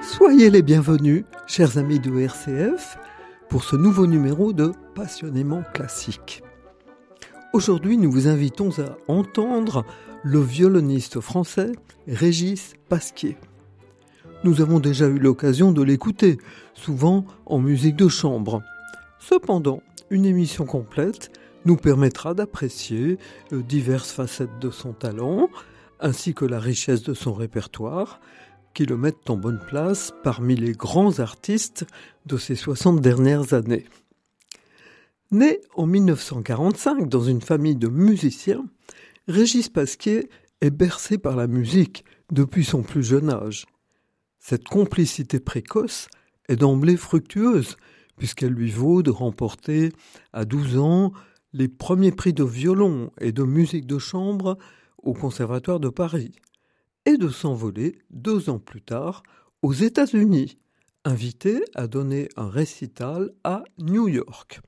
Soyez 0.00 0.48
les 0.48 0.62
bienvenus, 0.62 1.24
chers 1.46 1.76
amis 1.76 2.00
de 2.00 2.20
RCF, 2.20 2.96
pour 3.50 3.64
ce 3.64 3.76
nouveau 3.76 4.06
numéro 4.06 4.54
de 4.54 4.72
Passionnément 4.94 5.62
classique. 5.74 6.43
Aujourd'hui, 7.54 7.98
nous 7.98 8.10
vous 8.10 8.26
invitons 8.26 8.70
à 8.80 8.96
entendre 9.06 9.84
le 10.24 10.40
violoniste 10.40 11.20
français 11.20 11.70
Régis 12.08 12.72
Pasquier. 12.88 13.36
Nous 14.42 14.60
avons 14.60 14.80
déjà 14.80 15.06
eu 15.06 15.20
l'occasion 15.20 15.70
de 15.70 15.80
l'écouter, 15.80 16.38
souvent 16.74 17.24
en 17.46 17.60
musique 17.60 17.94
de 17.94 18.08
chambre. 18.08 18.60
Cependant, 19.20 19.84
une 20.10 20.26
émission 20.26 20.66
complète 20.66 21.30
nous 21.64 21.76
permettra 21.76 22.34
d'apprécier 22.34 23.18
euh, 23.52 23.62
diverses 23.62 24.10
facettes 24.10 24.58
de 24.60 24.70
son 24.70 24.92
talent, 24.92 25.48
ainsi 26.00 26.34
que 26.34 26.44
la 26.44 26.58
richesse 26.58 27.04
de 27.04 27.14
son 27.14 27.34
répertoire, 27.34 28.18
qui 28.74 28.84
le 28.84 28.96
mettent 28.96 29.30
en 29.30 29.36
bonne 29.36 29.60
place 29.68 30.12
parmi 30.24 30.56
les 30.56 30.72
grands 30.72 31.20
artistes 31.20 31.86
de 32.26 32.36
ces 32.36 32.56
60 32.56 33.00
dernières 33.00 33.54
années. 33.54 33.86
Né 35.34 35.58
en 35.74 35.86
1945 35.86 37.08
dans 37.08 37.24
une 37.24 37.40
famille 37.40 37.74
de 37.74 37.88
musiciens, 37.88 38.64
Régis 39.26 39.68
Pasquier 39.68 40.28
est 40.60 40.70
bercé 40.70 41.18
par 41.18 41.34
la 41.34 41.48
musique 41.48 42.04
depuis 42.30 42.64
son 42.64 42.84
plus 42.84 43.02
jeune 43.02 43.30
âge. 43.30 43.66
Cette 44.38 44.62
complicité 44.62 45.40
précoce 45.40 46.06
est 46.48 46.54
d'emblée 46.54 46.96
fructueuse, 46.96 47.76
puisqu'elle 48.16 48.52
lui 48.52 48.70
vaut 48.70 49.02
de 49.02 49.10
remporter 49.10 49.90
à 50.32 50.44
12 50.44 50.78
ans 50.78 51.12
les 51.52 51.66
premiers 51.66 52.12
prix 52.12 52.32
de 52.32 52.44
violon 52.44 53.10
et 53.20 53.32
de 53.32 53.42
musique 53.42 53.88
de 53.88 53.98
chambre 53.98 54.56
au 55.02 55.14
Conservatoire 55.14 55.80
de 55.80 55.88
Paris 55.88 56.30
et 57.06 57.16
de 57.16 57.28
s'envoler 57.28 57.98
deux 58.10 58.50
ans 58.50 58.60
plus 58.60 58.82
tard 58.82 59.24
aux 59.62 59.72
États-Unis, 59.72 60.58
invité 61.04 61.64
à 61.74 61.88
donner 61.88 62.28
un 62.36 62.48
récital 62.48 63.32
à 63.42 63.64
New 63.80 64.06
York. 64.06 64.60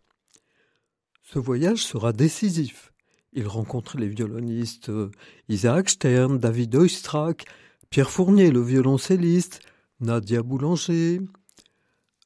Ce 1.28 1.40
voyage 1.40 1.84
sera 1.84 2.12
décisif. 2.12 2.92
Il 3.32 3.48
rencontre 3.48 3.98
les 3.98 4.06
violonistes 4.06 4.90
euh, 4.90 5.10
Isaac 5.48 5.90
Stern, 5.90 6.38
David 6.38 6.76
Oistrakh, 6.76 7.46
Pierre 7.90 8.12
Fournier, 8.12 8.52
le 8.52 8.62
violoncelliste, 8.62 9.58
Nadia 9.98 10.44
Boulanger. 10.44 11.20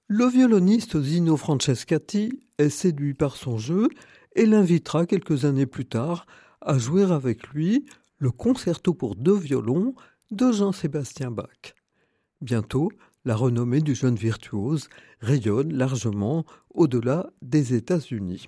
Le 0.07 0.27
violoniste 0.27 1.01
Zino 1.01 1.39
Francescati 1.39 2.43
est 2.59 2.69
séduit 2.69 3.15
par 3.15 3.37
son 3.37 3.57
jeu 3.57 3.89
et 4.37 4.45
l'invitera 4.45 5.07
quelques 5.07 5.47
années 5.47 5.65
plus 5.65 5.87
tard 5.87 6.27
à 6.61 6.77
jouer 6.77 7.05
avec 7.05 7.49
lui 7.49 7.87
le 8.19 8.31
concerto 8.31 8.93
pour 8.93 9.17
deux 9.17 9.39
violons 9.39 9.95
de 10.31 10.53
Jean-Sébastien 10.53 11.31
Bach. 11.31 11.75
Bientôt, 12.43 12.91
la 13.25 13.35
renommée 13.35 13.81
du 13.81 13.95
jeune 13.95 14.17
virtuose 14.17 14.91
rayonne 15.21 15.73
largement 15.73 16.45
au-delà 16.75 17.31
des 17.41 17.73
États-Unis. 17.73 18.47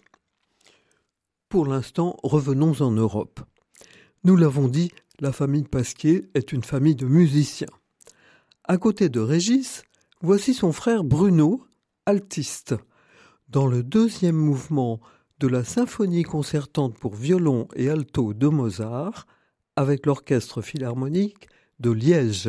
Pour 1.53 1.67
l'instant, 1.67 2.17
revenons 2.23 2.81
en 2.81 2.93
Europe. 2.93 3.41
Nous 4.25 4.37
l'avons 4.37 4.69
dit, 4.69 4.91
la 5.21 5.33
famille 5.33 5.65
Pasquier 5.65 6.31
est 6.33 6.51
une 6.51 6.65
famille 6.65 6.97
de 6.97 7.05
musiciens. 7.05 7.69
À 8.65 8.79
côté 8.79 9.11
de 9.11 9.21
Régis, 9.21 9.83
voici 10.23 10.55
son 10.55 10.73
frère 10.73 11.05
Bruno, 11.05 11.63
altiste. 12.07 12.75
Dans 13.51 13.67
le 13.67 13.83
deuxième 13.83 14.35
mouvement 14.35 14.99
de 15.41 15.47
la 15.47 15.63
symphonie 15.63 16.23
concertante 16.23 16.99
pour 16.99 17.15
violon 17.15 17.69
et 17.77 17.91
alto 17.91 18.33
de 18.33 18.49
Mozart, 18.49 19.27
avec 19.77 20.07
l'orchestre 20.07 20.63
philharmonique 20.63 21.51
de 21.81 21.91
Liège. 21.91 22.49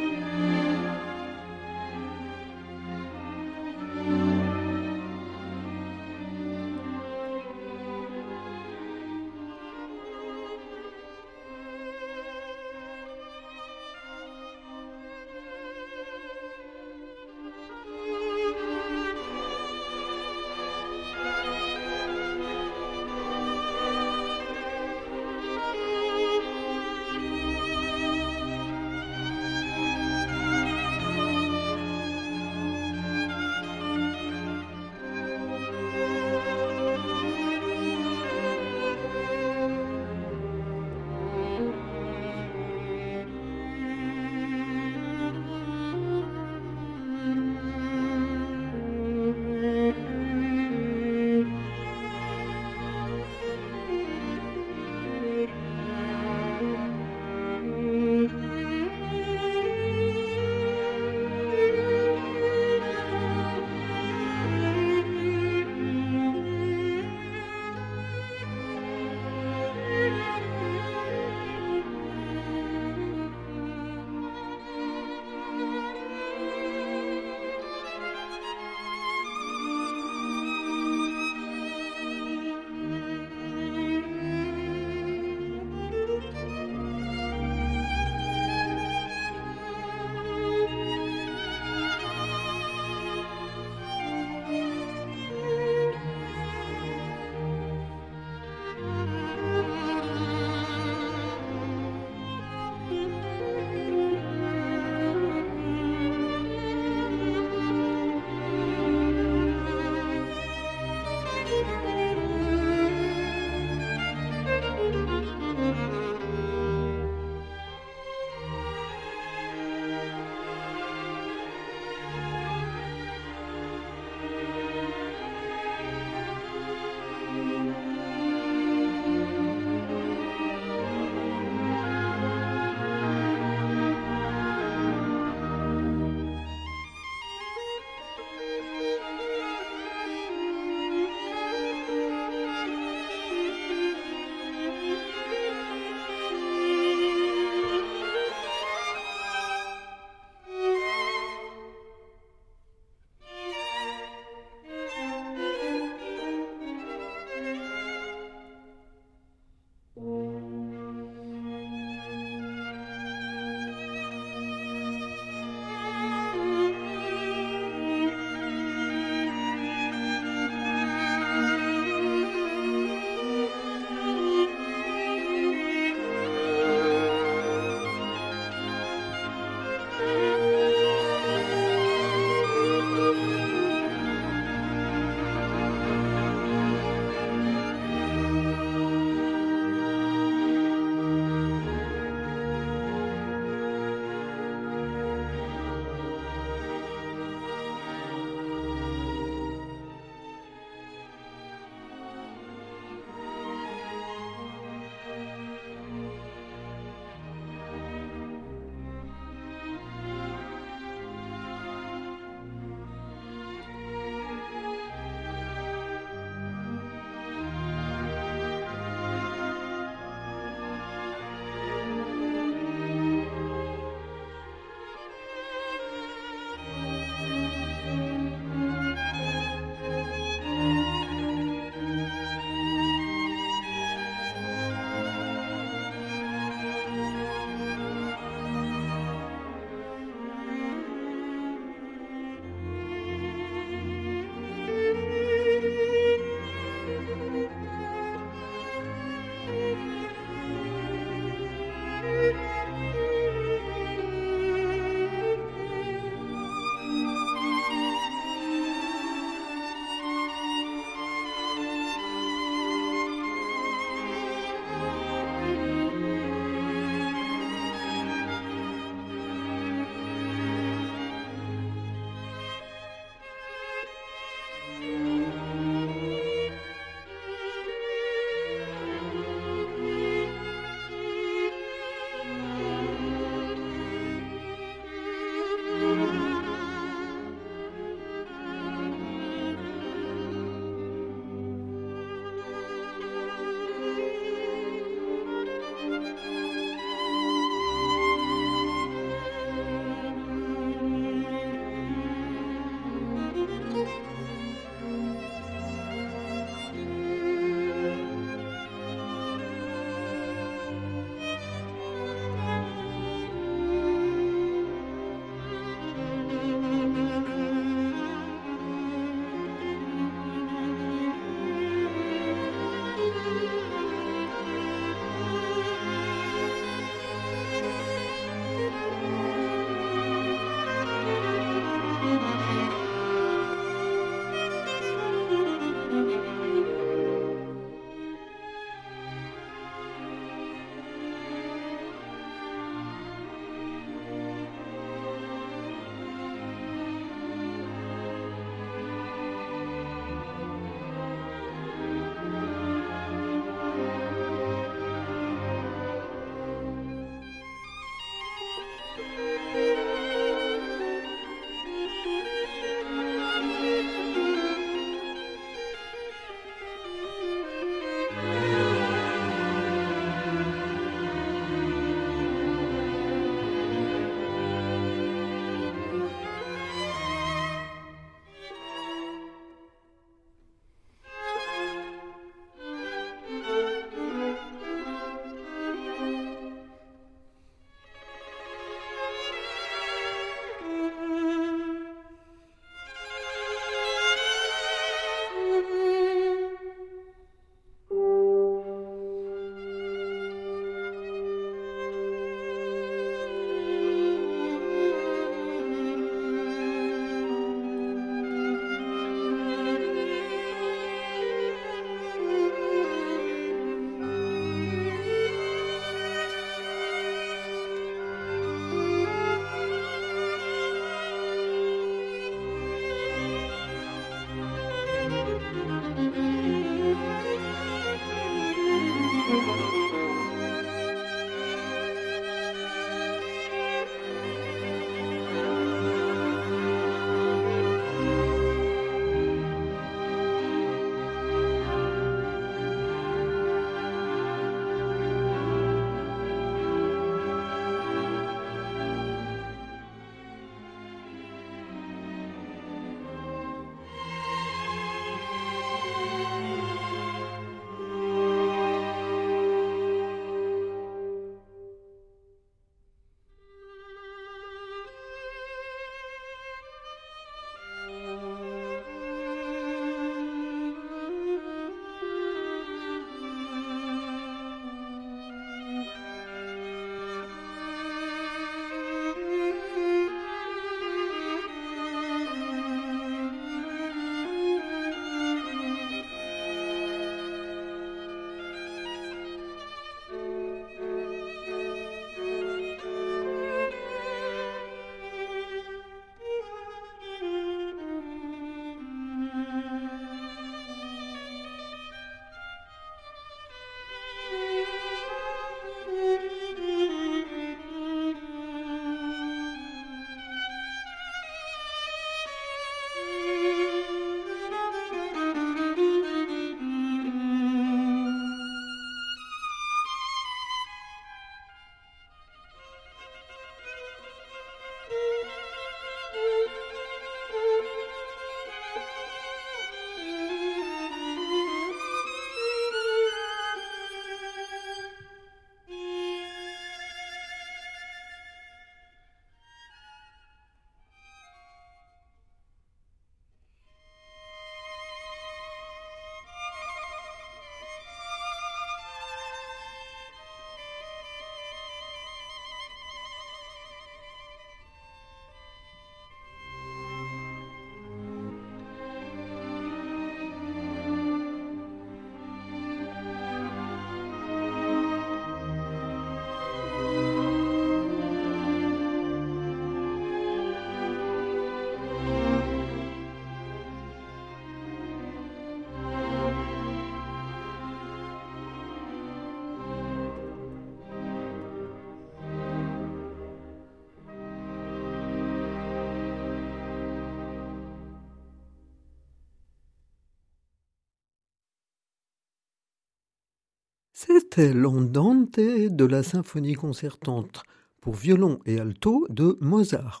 C'était 594.06 594.54
l'Andante 594.54 595.38
de 595.38 595.84
la 595.84 596.02
symphonie 596.02 596.54
concertante 596.54 597.42
pour 597.82 597.94
violon 597.94 598.38
et 598.46 598.58
alto 598.58 599.06
de 599.10 599.36
Mozart, 599.42 600.00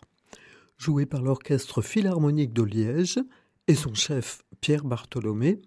joué 0.78 1.04
par 1.04 1.20
l'Orchestre 1.20 1.82
philharmonique 1.82 2.54
de 2.54 2.62
Liège 2.62 3.20
et 3.68 3.74
son 3.74 3.92
chef 3.92 4.40
Pierre 4.62 4.84
Bartholomé, 4.84 5.60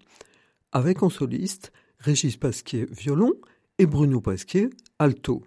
avec 0.71 1.03
en 1.03 1.11
soliste 1.11 1.71
Régis 1.99 2.35
Pasquier 2.35 2.87
violon 2.89 3.33
et 3.77 3.85
Bruno 3.85 4.19
Pasquier 4.19 4.71
alto. 4.97 5.43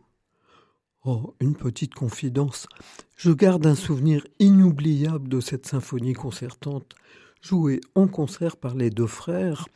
Oh, 1.05 1.35
une 1.41 1.57
petite 1.57 1.95
confidence. 1.95 2.69
Je 3.17 3.33
garde 3.33 3.67
un 3.67 3.75
souvenir 3.75 4.25
inoubliable 4.39 5.27
de 5.27 5.41
cette 5.41 5.67
symphonie 5.67 6.15
concertante, 6.15 6.95
jouée 7.43 7.81
en 7.97 8.07
concert 8.07 8.57
par 8.57 8.77
les 8.77 8.91
deux 8.91 9.09
frères 9.09 9.67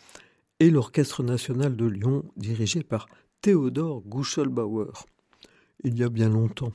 et 0.61 0.71
l'Orchestre 0.71 1.23
national 1.23 1.75
de 1.75 1.87
Lyon, 1.87 2.25
dirigé 2.37 2.83
par 2.83 3.09
Théodore 3.41 4.03
Guschelbauer, 4.03 4.93
il 5.83 5.99
y 5.99 6.05
a 6.05 6.11
bien 6.11 6.29
longtemps. 6.29 6.73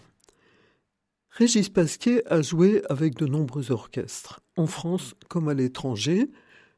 Régis 1.30 1.70
Pasquier 1.70 2.26
a 2.32 2.42
joué 2.42 2.82
avec 2.90 3.16
de 3.16 3.28
nombreux 3.28 3.72
orchestres, 3.72 4.42
en 4.58 4.66
France 4.66 5.14
comme 5.30 5.48
à 5.48 5.54
l'étranger, 5.54 6.32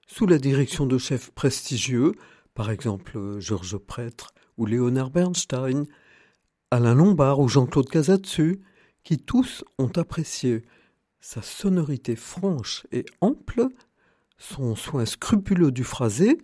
sous 0.06 0.26
la 0.26 0.38
direction 0.38 0.86
de 0.86 0.98
chefs 0.98 1.32
prestigieux, 1.32 2.14
par 2.54 2.72
exemple 2.72 3.40
Georges 3.40 3.78
Prêtre 3.78 4.34
ou 4.58 4.66
Léonard 4.66 5.12
Bernstein, 5.12 5.86
Alain 6.72 6.96
Lombard 6.96 7.40
ou 7.40 7.48
Jean-Claude 7.48 7.90
Casatsu, 7.90 8.62
qui 9.04 9.18
tous 9.18 9.64
ont 9.78 9.92
apprécié 9.96 10.64
sa 11.22 11.42
sonorité 11.42 12.16
franche 12.16 12.86
et 12.92 13.06
ample, 13.22 13.68
son 14.38 14.76
soin 14.76 15.06
scrupuleux 15.06 15.72
du 15.72 15.84
phrasé, 15.84 16.38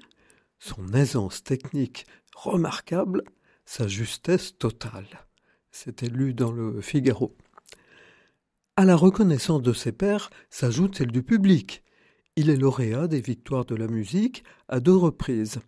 son 0.63 0.93
aisance 0.93 1.43
technique 1.43 2.05
remarquable, 2.35 3.23
sa 3.65 3.87
justesse 3.87 4.57
totale. 4.57 5.25
C'était 5.71 6.07
lu 6.07 6.33
dans 6.33 6.51
le 6.51 6.79
Figaro. 6.79 7.35
À 8.77 8.85
la 8.85 8.95
reconnaissance 8.95 9.61
de 9.61 9.73
ses 9.73 9.91
pairs 9.91 10.29
s'ajoute 10.49 10.95
celle 10.95 11.11
du 11.11 11.21
public. 11.21 11.83
Il 12.37 12.49
est 12.49 12.55
lauréat 12.55 13.07
des 13.07 13.19
victoires 13.19 13.65
de 13.65 13.75
la 13.75 13.87
musique 13.87 14.43
à 14.69 14.79
deux 14.79 14.95
reprises, 14.95 15.59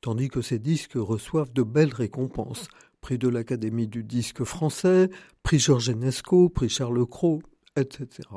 tandis 0.00 0.28
que 0.28 0.42
ses 0.42 0.58
disques 0.58 0.96
reçoivent 0.96 1.52
de 1.52 1.62
belles 1.62 1.94
récompenses. 1.94 2.68
Prix 3.00 3.18
de 3.18 3.28
l'Académie 3.28 3.88
du 3.88 4.04
disque 4.04 4.44
français, 4.44 5.08
prix 5.42 5.58
Georges 5.58 5.88
Enesco, 5.88 6.48
prix 6.48 6.68
Charles 6.68 7.06
Cros, 7.06 7.42
etc. 7.76 8.28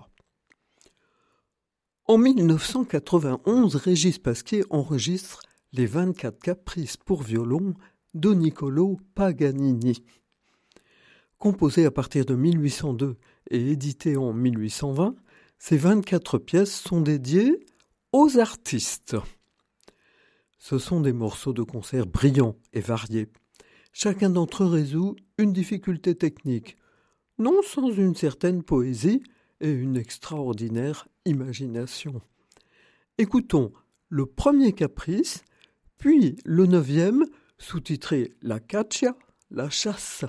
En 2.05 2.17
1991, 2.17 3.75
Régis 3.75 4.19
Pasquier 4.19 4.63
enregistre 4.69 5.41
les 5.75 5.85
24 5.85 6.39
caprices 6.39 6.95
pour 6.95 7.21
violon 7.21 7.73
de 8.13 8.33
Niccolo 8.33 8.97
Paganini. 9.13 10.05
Composé 11.37 11.85
à 11.85 11.91
partir 11.91 12.25
de 12.25 12.33
1802 12.33 13.17
et 13.51 13.71
édité 13.71 14.15
en 14.15 14.31
1820, 14.31 15.15
ces 15.59 15.75
24 15.75 16.37
pièces 16.37 16.73
sont 16.73 17.01
dédiées 17.01 17.59
aux 18.13 18.39
artistes. 18.39 19.17
Ce 20.57 20.77
sont 20.77 21.01
des 21.01 21.11
morceaux 21.11 21.53
de 21.53 21.63
concert 21.63 22.07
brillants 22.07 22.55
et 22.71 22.79
variés. 22.79 23.27
Chacun 23.91 24.29
d'entre 24.29 24.63
eux 24.63 24.69
résout 24.69 25.17
une 25.37 25.51
difficulté 25.51 26.15
technique, 26.15 26.77
non 27.37 27.61
sans 27.63 27.91
une 27.91 28.15
certaine 28.15 28.63
poésie 28.63 29.23
et 29.59 29.71
une 29.71 29.97
extraordinaire 29.97 31.09
imagination. 31.25 32.21
Écoutons 33.17 33.73
le 34.07 34.25
premier 34.25 34.71
caprice 34.71 35.43
puis 35.97 36.37
le 36.45 36.65
neuvième, 36.65 37.25
sous-titré 37.57 38.33
La 38.41 38.59
Caccia, 38.59 39.15
la 39.51 39.69
chasse. 39.69 40.25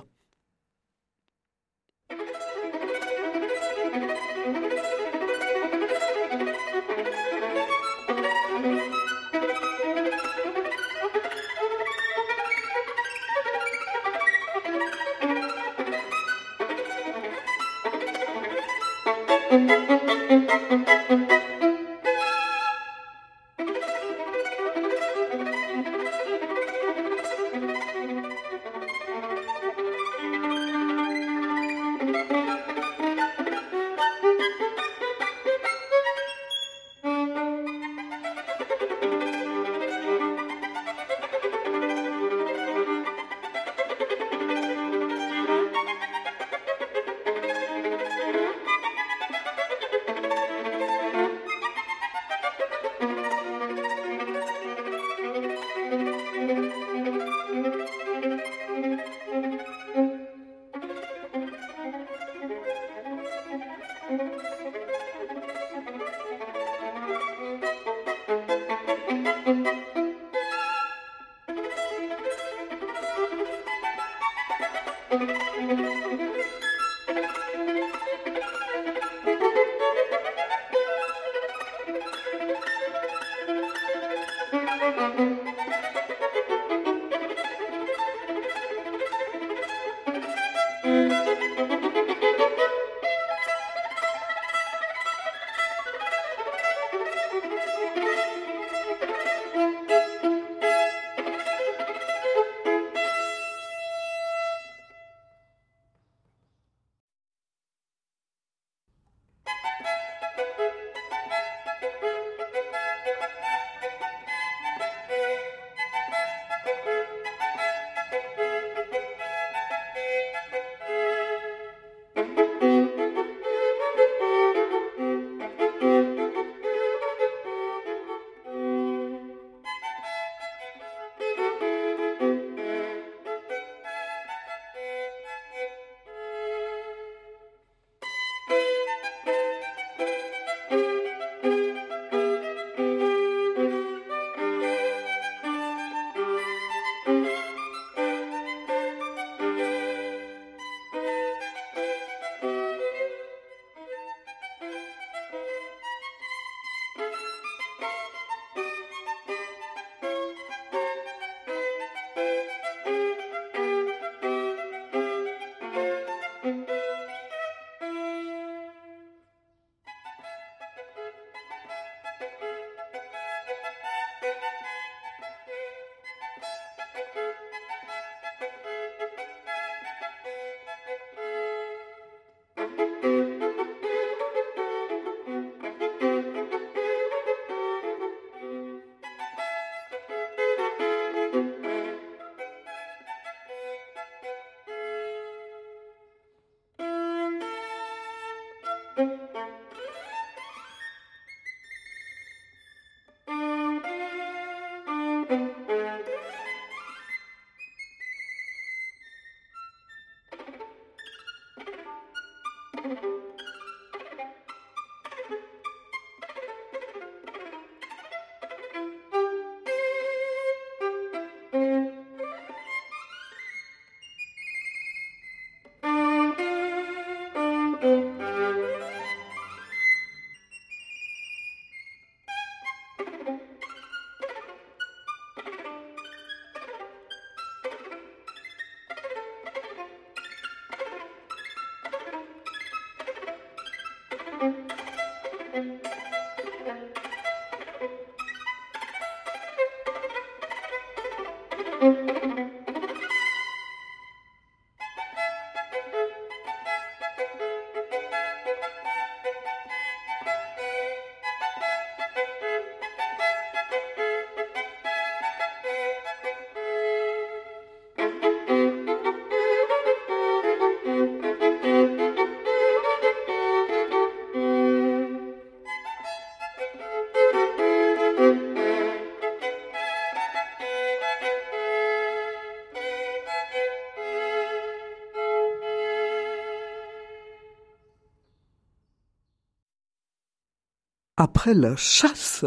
Après 291.19 291.55
la 291.55 291.75
chasse, 291.75 292.45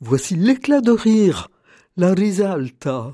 voici 0.00 0.34
l'éclat 0.34 0.80
de 0.80 0.90
rire, 0.90 1.48
la 1.96 2.12
risalta. 2.12 3.12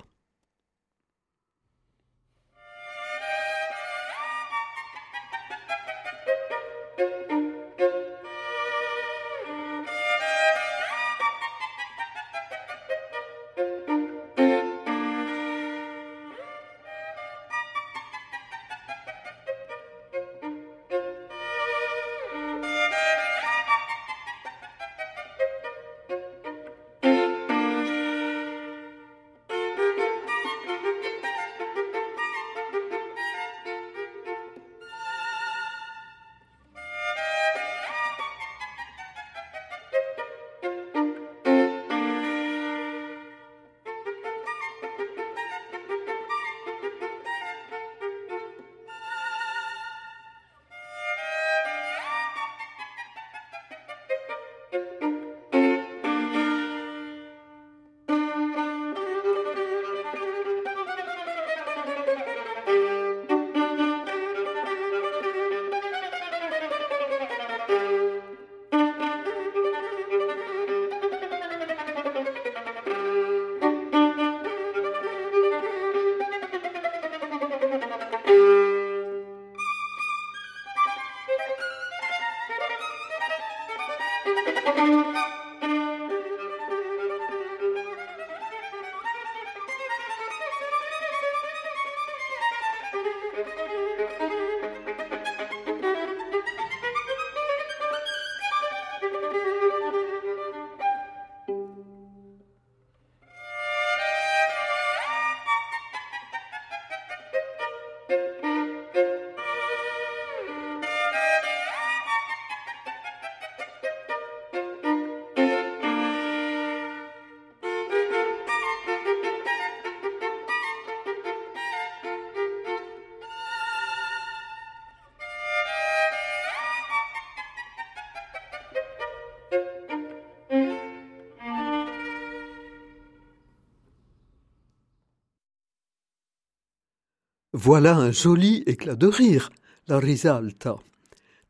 Voilà 137.66 137.96
un 137.96 138.12
joli 138.12 138.62
éclat 138.66 138.94
de 138.94 139.08
rire, 139.08 139.50
la 139.88 139.98
risalta. 139.98 140.76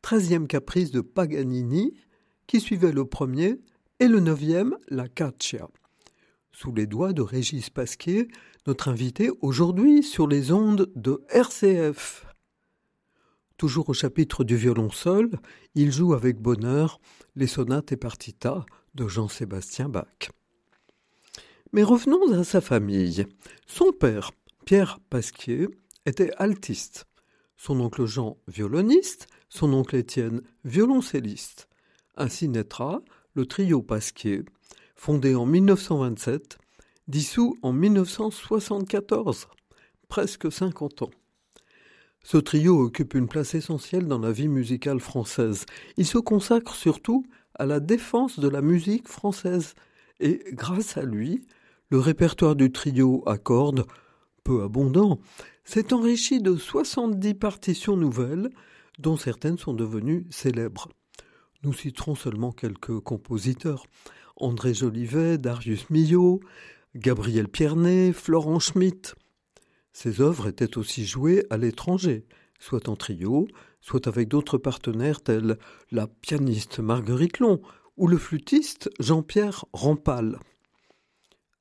Treizième 0.00 0.46
caprice 0.46 0.90
de 0.90 1.02
Paganini, 1.02 1.92
qui 2.46 2.58
suivait 2.58 2.90
le 2.90 3.04
premier, 3.04 3.60
et 4.00 4.08
le 4.08 4.20
neuvième, 4.20 4.78
la 4.88 5.08
caccia. 5.08 5.68
Sous 6.52 6.72
les 6.72 6.86
doigts 6.86 7.12
de 7.12 7.20
Régis 7.20 7.68
Pasquier, 7.68 8.28
notre 8.66 8.88
invité 8.88 9.28
aujourd'hui 9.42 10.02
sur 10.02 10.26
les 10.26 10.52
ondes 10.52 10.90
de 10.96 11.22
RCF. 11.28 12.24
Toujours 13.58 13.90
au 13.90 13.92
chapitre 13.92 14.42
du 14.42 14.56
violon 14.56 14.90
seul, 14.90 15.28
il 15.74 15.92
joue 15.92 16.14
avec 16.14 16.40
bonheur 16.40 16.98
les 17.34 17.46
sonates 17.46 17.92
et 17.92 17.98
partitas 17.98 18.64
de 18.94 19.06
Jean-Sébastien 19.06 19.90
Bach. 19.90 20.30
Mais 21.74 21.82
revenons 21.82 22.32
à 22.32 22.42
sa 22.42 22.62
famille. 22.62 23.26
Son 23.66 23.92
père, 23.92 24.30
Pierre 24.64 24.98
Pasquier, 25.10 25.68
était 26.06 26.32
altiste, 26.38 27.06
son 27.56 27.80
oncle 27.80 28.06
Jean 28.06 28.38
violoniste, 28.48 29.26
son 29.48 29.72
oncle 29.74 29.96
Étienne 29.96 30.42
violoncelliste. 30.64 31.68
Ainsi 32.16 32.48
naîtra 32.48 33.02
le 33.34 33.44
trio 33.44 33.82
Pasquier, 33.82 34.44
fondé 34.94 35.34
en 35.34 35.44
1927, 35.44 36.58
dissous 37.08 37.56
en 37.62 37.72
1974, 37.72 39.48
presque 40.08 40.50
50 40.50 41.02
ans. 41.02 41.10
Ce 42.24 42.38
trio 42.38 42.80
occupe 42.80 43.14
une 43.14 43.28
place 43.28 43.54
essentielle 43.54 44.08
dans 44.08 44.18
la 44.18 44.32
vie 44.32 44.48
musicale 44.48 45.00
française. 45.00 45.66
Il 45.96 46.06
se 46.06 46.18
consacre 46.18 46.74
surtout 46.74 47.24
à 47.54 47.66
la 47.66 47.78
défense 47.78 48.40
de 48.40 48.48
la 48.48 48.62
musique 48.62 49.08
française 49.08 49.74
et 50.18 50.42
grâce 50.52 50.96
à 50.96 51.02
lui, 51.02 51.46
le 51.90 51.98
répertoire 51.98 52.56
du 52.56 52.72
trio 52.72 53.22
à 53.26 53.38
cordes, 53.38 53.86
peu 54.42 54.62
abondant, 54.62 55.20
s'est 55.66 55.92
enrichi 55.92 56.40
de 56.40 56.56
70 56.56 57.34
partitions 57.34 57.96
nouvelles, 57.96 58.50
dont 58.98 59.16
certaines 59.16 59.58
sont 59.58 59.74
devenues 59.74 60.26
célèbres. 60.30 60.88
Nous 61.64 61.74
citerons 61.74 62.14
seulement 62.14 62.52
quelques 62.52 63.00
compositeurs. 63.00 63.84
André 64.36 64.72
Jolivet, 64.72 65.38
Darius 65.38 65.90
Milhaud, 65.90 66.40
Gabriel 66.94 67.48
Piernet, 67.48 68.12
Florent 68.12 68.60
Schmitt. 68.60 69.16
Ces 69.92 70.20
œuvres 70.20 70.48
étaient 70.48 70.78
aussi 70.78 71.04
jouées 71.04 71.44
à 71.50 71.56
l'étranger, 71.56 72.26
soit 72.60 72.88
en 72.88 72.96
trio, 72.96 73.48
soit 73.80 74.06
avec 74.06 74.28
d'autres 74.28 74.58
partenaires 74.58 75.20
tels 75.20 75.58
la 75.90 76.06
pianiste 76.06 76.78
Marguerite 76.78 77.40
Long 77.40 77.60
ou 77.96 78.06
le 78.06 78.18
flûtiste 78.18 78.90
Jean-Pierre 79.00 79.64
Rampal. 79.72 80.38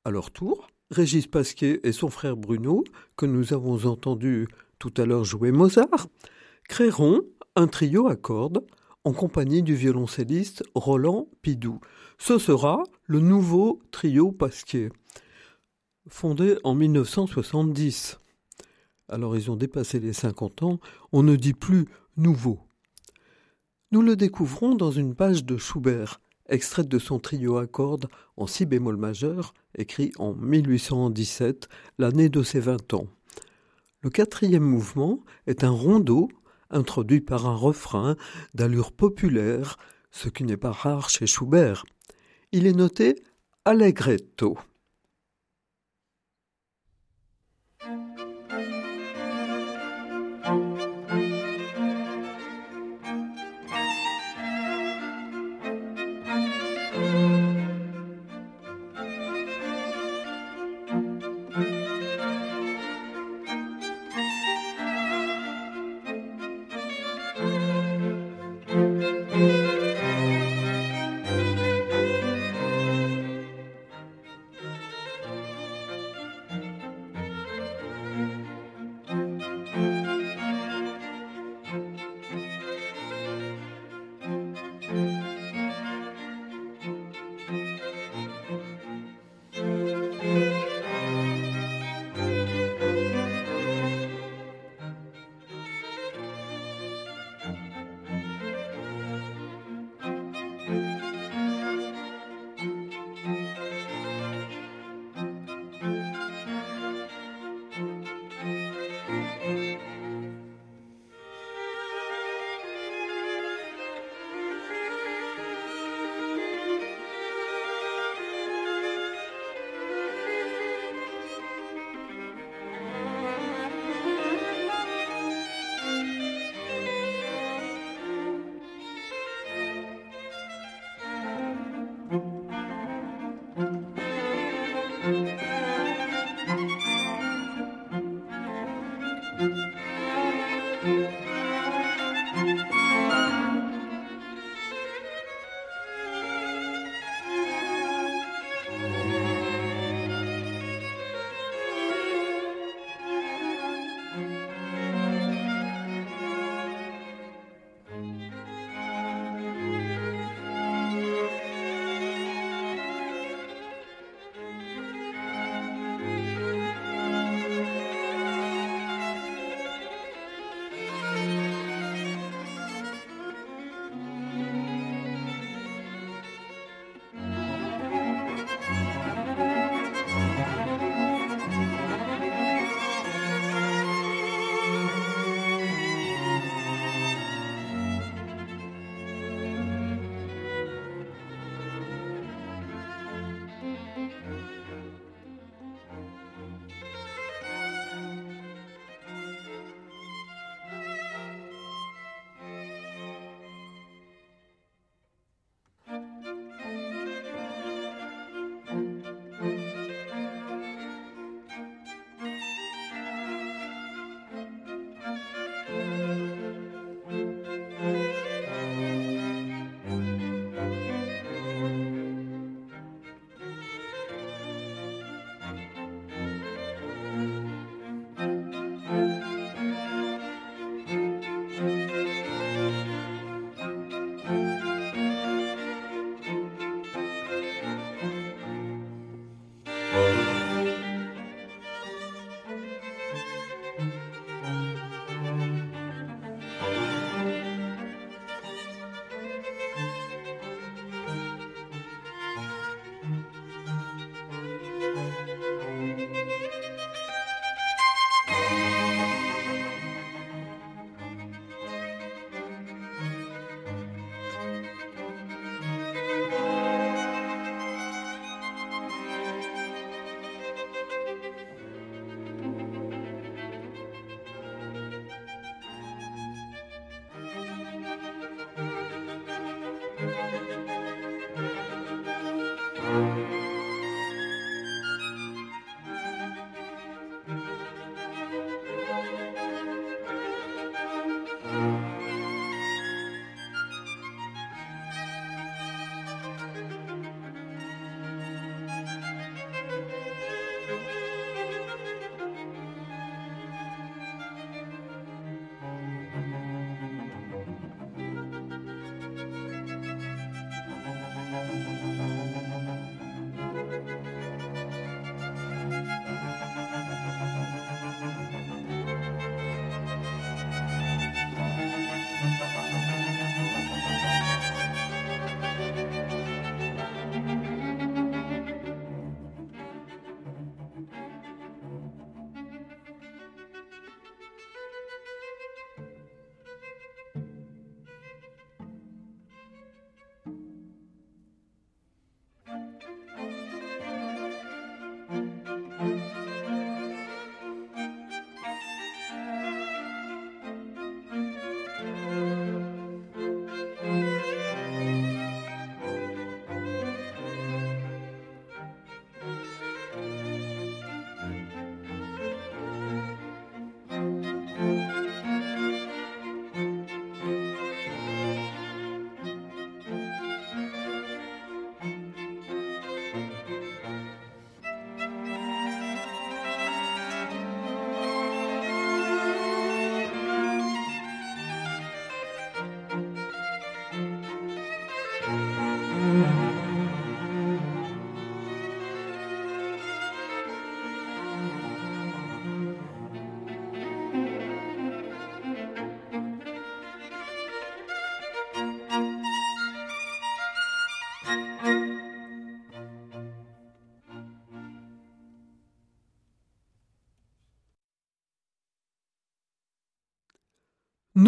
À 0.04 0.10
leur 0.10 0.30
tour, 0.30 0.68
Régis 0.90 1.26
Pasquier 1.26 1.86
et 1.86 1.92
son 1.92 2.10
frère 2.10 2.36
Bruno, 2.36 2.84
que 3.16 3.26
nous 3.26 3.52
avons 3.52 3.86
entendu 3.86 4.46
tout 4.78 4.92
à 4.96 5.04
l'heure 5.04 5.24
jouer 5.24 5.50
Mozart, 5.50 6.06
créeront 6.68 7.22
un 7.56 7.66
trio 7.66 8.06
à 8.06 8.16
cordes 8.16 8.64
en 9.02 9.12
compagnie 9.12 9.62
du 9.62 9.74
violoncelliste 9.74 10.62
Roland 10.74 11.28
Pidou. 11.42 11.80
Ce 12.18 12.38
sera 12.38 12.82
le 13.06 13.20
nouveau 13.20 13.80
trio 13.90 14.30
Pasquier, 14.30 14.90
fondé 16.08 16.56
en 16.62 16.74
1970. 16.74 18.18
Alors 19.08 19.36
ils 19.36 19.50
ont 19.50 19.56
dépassé 19.56 19.98
les 19.98 20.12
50 20.12 20.62
ans, 20.62 20.80
on 21.12 21.22
ne 21.22 21.36
dit 21.36 21.54
plus 21.54 21.86
nouveau. 22.16 22.60
Nous 23.92 24.02
le 24.02 24.16
découvrons 24.16 24.74
dans 24.74 24.90
une 24.90 25.14
page 25.14 25.44
de 25.44 25.56
Schubert, 25.56 26.20
extraite 26.48 26.88
de 26.88 26.98
son 26.98 27.18
trio 27.18 27.58
à 27.58 27.66
cordes 27.66 28.08
en 28.36 28.46
si 28.46 28.66
bémol 28.66 28.96
majeur, 28.96 29.54
écrit 29.76 30.12
en 30.18 30.34
1817, 30.34 31.68
l'année 31.98 32.28
de 32.28 32.42
ses 32.42 32.60
vingt 32.60 32.94
ans. 32.94 33.06
Le 34.02 34.10
quatrième 34.10 34.62
mouvement 34.62 35.20
est 35.46 35.64
un 35.64 35.70
rondeau 35.70 36.28
introduit 36.70 37.20
par 37.20 37.46
un 37.46 37.56
refrain 37.56 38.16
d'allure 38.54 38.92
populaire, 38.92 39.76
ce 40.10 40.28
qui 40.28 40.44
n'est 40.44 40.56
pas 40.56 40.72
rare 40.72 41.10
chez 41.10 41.26
Schubert. 41.26 41.84
Il 42.52 42.66
est 42.66 42.72
noté 42.72 43.22
allegretto. 43.64 44.58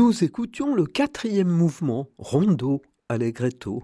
Nous 0.08 0.24
écoutions 0.24 0.74
le 0.74 0.86
quatrième 0.86 1.50
mouvement, 1.50 2.08
Rondo 2.16 2.80
Allegretto, 3.10 3.82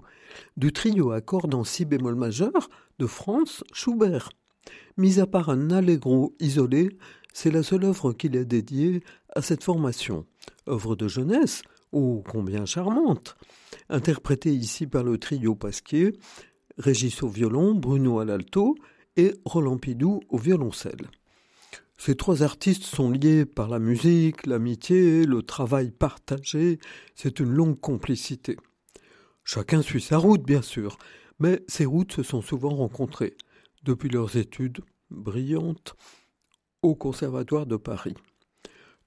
du 0.56 0.72
trio 0.72 1.10
à 1.10 1.20
cordes 1.20 1.54
en 1.54 1.64
si 1.64 1.84
bémol 1.84 2.14
majeur 2.14 2.70
de 2.98 3.04
Franz 3.04 3.62
Schubert. 3.74 4.30
Mis 4.96 5.20
à 5.20 5.26
part 5.26 5.50
un 5.50 5.70
allegro 5.70 6.34
isolé, 6.40 6.96
c'est 7.34 7.50
la 7.50 7.62
seule 7.62 7.84
œuvre 7.84 8.14
qu'il 8.14 8.38
a 8.38 8.44
dédiée 8.44 9.02
à 9.36 9.42
cette 9.42 9.62
formation. 9.62 10.24
Œuvre 10.66 10.96
de 10.96 11.08
jeunesse, 11.08 11.60
ô 11.92 12.24
combien 12.26 12.64
charmante, 12.64 13.36
interprétée 13.90 14.54
ici 14.54 14.86
par 14.86 15.04
le 15.04 15.18
trio 15.18 15.54
Pasquier, 15.54 16.16
Régis 16.78 17.22
au 17.22 17.28
violon, 17.28 17.74
Bruno 17.74 18.18
à 18.18 18.24
l'alto 18.24 18.76
et 19.18 19.34
Roland 19.44 19.76
Pidou 19.76 20.20
au 20.30 20.38
violoncelle. 20.38 21.06
Ces 21.96 22.16
trois 22.16 22.42
artistes 22.42 22.84
sont 22.84 23.10
liés 23.10 23.46
par 23.46 23.68
la 23.68 23.78
musique, 23.78 24.46
l'amitié, 24.46 25.26
le 25.26 25.42
travail 25.42 25.90
partagé, 25.90 26.78
c'est 27.14 27.40
une 27.40 27.50
longue 27.50 27.80
complicité. 27.80 28.56
Chacun 29.44 29.82
suit 29.82 30.00
sa 30.00 30.18
route, 30.18 30.42
bien 30.42 30.62
sûr, 30.62 30.98
mais 31.38 31.62
ces 31.68 31.84
routes 31.84 32.12
se 32.12 32.22
sont 32.22 32.42
souvent 32.42 32.74
rencontrées, 32.74 33.36
depuis 33.84 34.08
leurs 34.08 34.36
études 34.36 34.80
brillantes 35.10 35.94
au 36.82 36.94
Conservatoire 36.94 37.66
de 37.66 37.76
Paris. 37.76 38.14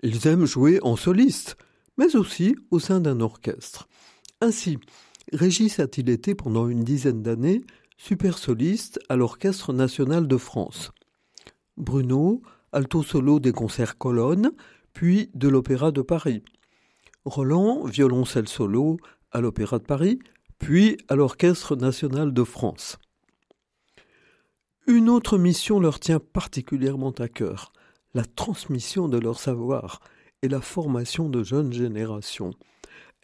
Ils 0.04 0.28
aiment 0.28 0.46
jouer 0.46 0.80
en 0.84 0.96
soliste, 0.96 1.58
mais 1.98 2.16
aussi 2.16 2.56
au 2.72 2.80
sein 2.80 3.00
d'un 3.00 3.20
orchestre. 3.20 3.88
Ainsi, 4.42 4.78
Régis 5.34 5.80
a-t-il 5.80 6.10
été 6.10 6.36
pendant 6.36 6.70
une 6.70 6.84
dizaine 6.84 7.24
d'années 7.24 7.64
super 7.98 8.38
soliste 8.38 9.00
à 9.10 9.16
l'Orchestre 9.16 9.74
national 9.74 10.28
de 10.28 10.38
France. 10.38 10.92
Bruno 11.76 12.42
alto 12.78 13.02
solo 13.02 13.40
des 13.40 13.54
concerts 13.54 13.98
colonnes, 13.98 14.52
puis 14.94 15.32
de 15.34 15.48
l'Opéra 15.48 15.92
de 15.92 16.04
Paris. 16.04 16.44
Roland, 17.26 17.84
violoncelle 17.86 18.48
solo 18.48 18.98
à 19.32 19.42
l'Opéra 19.42 19.80
de 19.80 19.84
Paris, 19.84 20.20
puis 20.60 20.96
à 21.08 21.16
l'Orchestre 21.16 21.76
national 21.76 22.34
de 22.34 22.44
France. 22.44 23.00
Une 24.86 25.10
autre 25.10 25.40
mission 25.40 25.80
leur 25.80 26.00
tient 26.00 26.20
particulièrement 26.20 27.16
à 27.18 27.28
cœur, 27.28 27.74
la 28.14 28.26
transmission 28.26 29.08
de 29.10 29.18
leur 29.18 29.40
savoir 29.40 30.00
et 30.44 30.48
la 30.48 30.62
formation 30.62 31.30
de 31.30 31.42
jeunes 31.44 31.74
générations. 31.74 32.52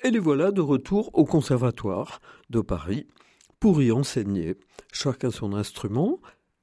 Et 0.03 0.09
les 0.09 0.19
voilà 0.19 0.49
de 0.49 0.61
retour 0.61 1.11
au 1.13 1.25
Conservatoire 1.25 2.21
de 2.49 2.59
Paris 2.59 3.05
pour 3.59 3.83
y 3.83 3.91
enseigner, 3.91 4.57
chacun 4.91 5.29
son 5.29 5.53
instrument 5.53 6.19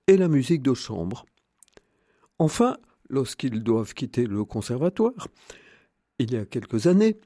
et 0.08 0.16
la 0.16 0.26
musique 0.26 0.62
de 0.62 0.74
chambre. 0.74 1.24
Enfin, 2.40 2.78
lorsqu'ils 3.10 3.62
doivent 3.62 3.92
quitter 3.92 4.24
le 4.24 4.46
conservatoire, 4.46 5.28
il 6.18 6.32
y 6.32 6.36
a 6.38 6.46
quelques 6.46 6.86
années, 6.86 7.20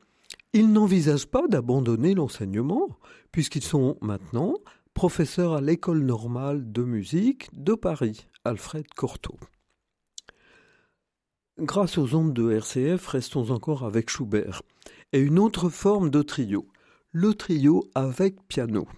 ils 0.53 0.73
n'envisagent 0.73 1.29
pas 1.29 1.47
d'abandonner 1.47 2.15
l'enseignement, 2.15 2.89
puisqu'ils 3.31 3.63
sont 3.63 3.97
maintenant 4.01 4.55
professeurs 4.93 5.53
à 5.53 5.61
l'école 5.61 6.01
normale 6.01 6.73
de 6.73 6.83
musique 6.83 7.49
de 7.53 7.75
Paris, 7.75 8.27
Alfred 8.45 8.87
Cortot. 8.97 9.39
Grâce 11.61 11.97
aux 11.97 12.17
ondes 12.17 12.35
de 12.35 12.51
RCF, 12.51 13.07
restons 13.07 13.51
encore 13.51 13.85
avec 13.85 14.11
Schubert 14.11 14.63
et 15.13 15.21
une 15.21 15.39
autre 15.39 15.69
forme 15.69 16.11
de 16.11 16.23
trio, 16.23 16.67
le 17.13 17.35
trio 17.35 17.85
avec 17.95 18.45
piano. 18.49 18.89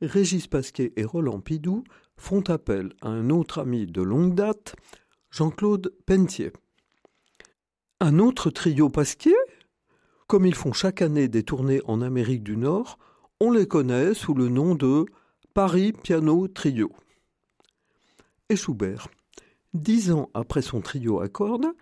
Régis 0.00 0.46
Pasquier 0.46 0.92
et 0.94 1.04
Roland 1.04 1.40
Pidou 1.40 1.82
font 2.16 2.42
appel 2.42 2.92
à 3.00 3.08
un 3.08 3.30
autre 3.30 3.60
ami 3.60 3.86
de 3.86 4.02
longue 4.02 4.36
date, 4.36 4.76
Jean-Claude 5.32 5.94
Pentier. 6.04 6.52
Un 8.00 8.18
autre 8.18 8.50
trio 8.50 8.90
Pasquier 8.90 9.34
Comme 10.26 10.44
ils 10.44 10.54
font 10.54 10.74
chaque 10.74 11.00
année 11.00 11.26
des 11.26 11.42
tournées 11.42 11.80
en 11.86 12.02
Amérique 12.02 12.42
du 12.42 12.58
Nord, 12.58 12.98
on 13.40 13.50
les 13.50 13.66
connaît 13.66 14.12
sous 14.12 14.34
le 14.34 14.50
nom 14.50 14.74
de 14.74 15.06
Paris 15.54 15.94
Piano 15.94 16.48
Trio. 16.48 16.92
Et 18.50 18.56
Schubert, 18.56 19.08
dix 19.72 20.12
ans 20.12 20.28
après 20.34 20.60
son 20.60 20.82
trio 20.82 21.20
à 21.20 21.30
cordes, 21.30 21.72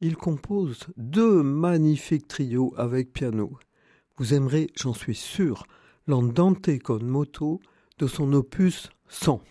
il 0.00 0.16
compose 0.16 0.86
deux 0.96 1.42
magnifiques 1.42 2.28
trios 2.28 2.74
avec 2.76 3.12
piano. 3.12 3.58
Vous 4.18 4.34
aimerez, 4.34 4.70
j'en 4.76 4.94
suis 4.94 5.16
sûr, 5.16 5.66
l'Andante 6.06 6.78
con 6.78 7.00
moto 7.02 7.60
de 7.98 8.06
son 8.06 8.32
opus 8.34 8.88
100. 9.08 9.42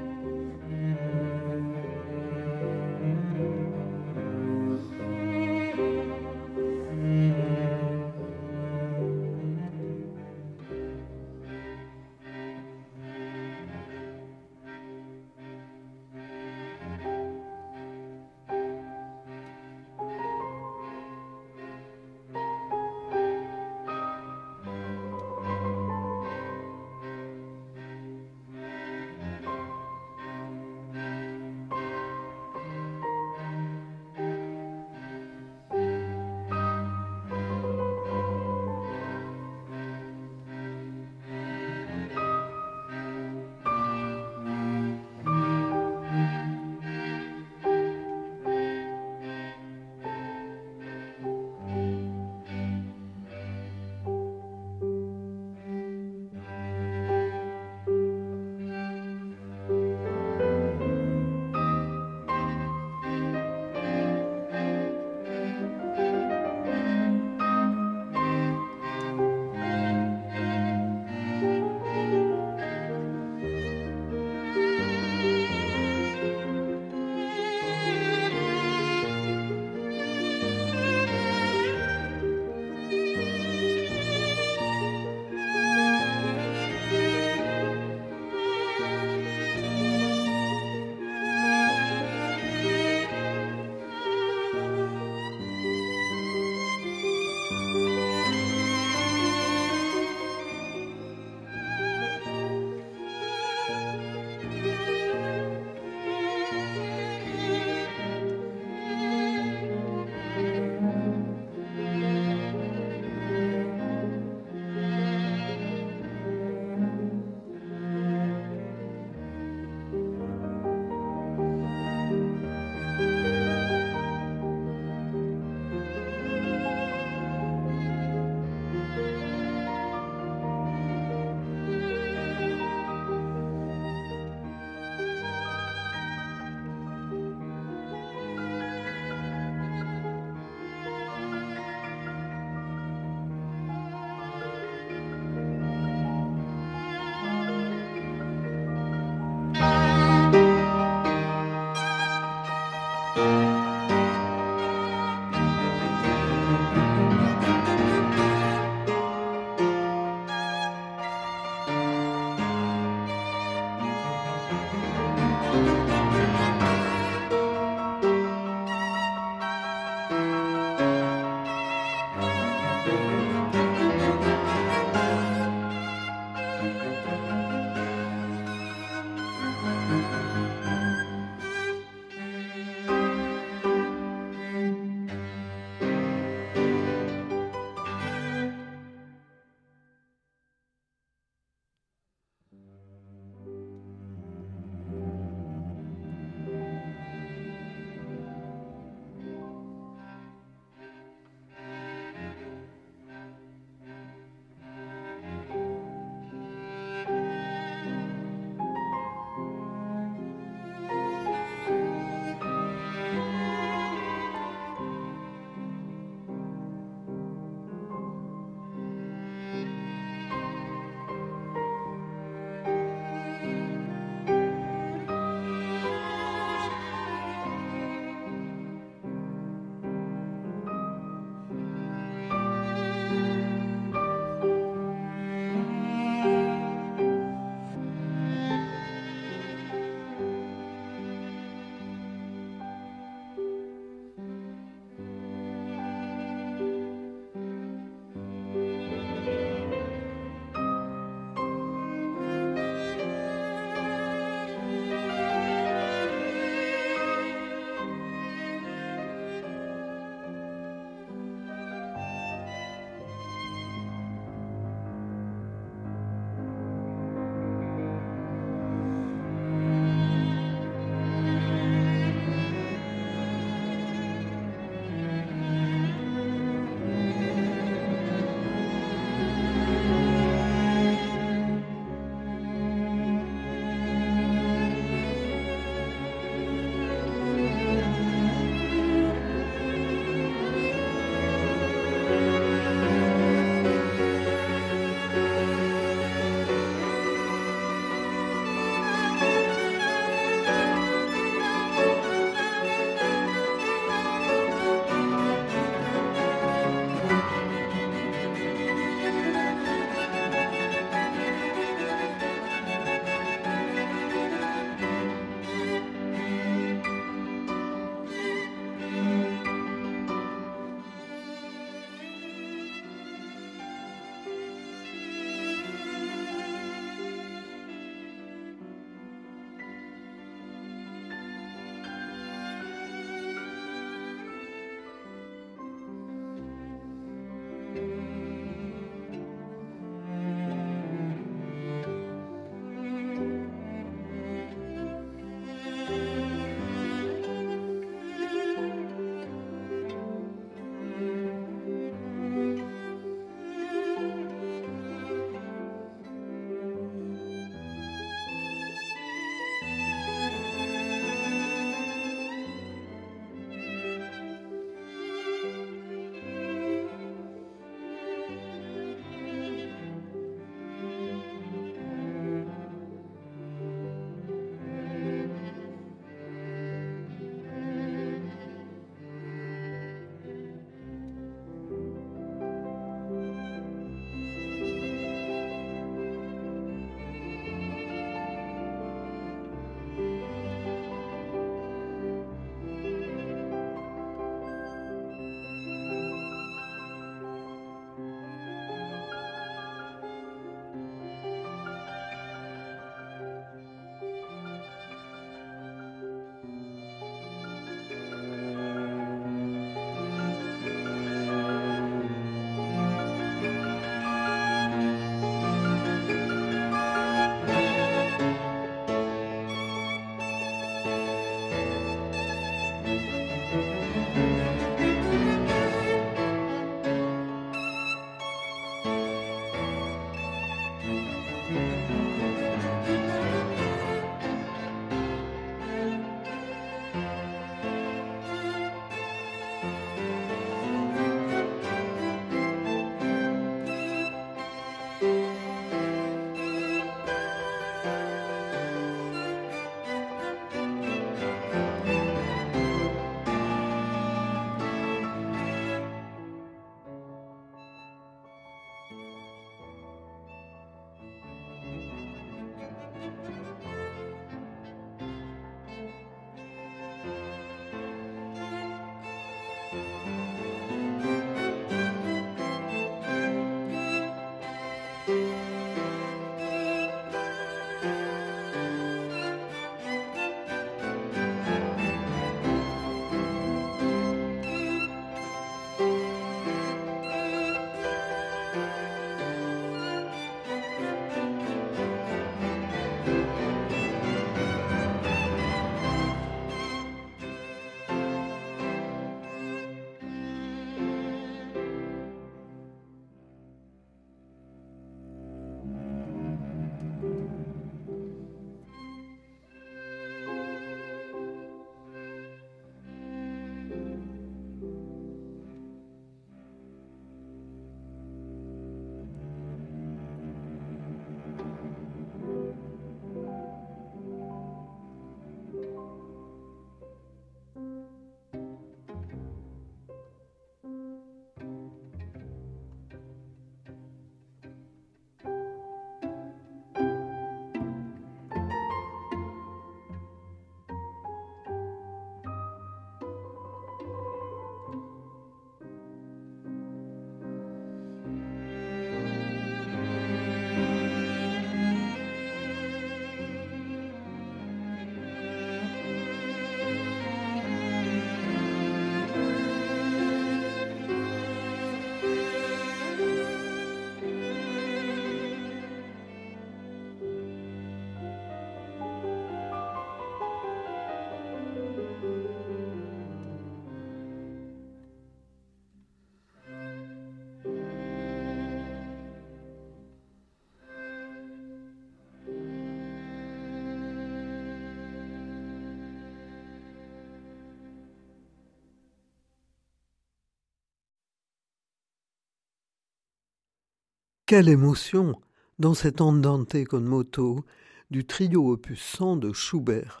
Quelle 594.32 594.48
émotion 594.48 595.20
dans 595.58 595.74
cet 595.74 596.00
andante 596.00 596.64
con 596.64 596.80
moto 596.80 597.44
du 597.90 598.06
trio 598.06 598.50
opus 598.50 598.80
100 598.80 599.18
de 599.18 599.32
Schubert. 599.34 600.00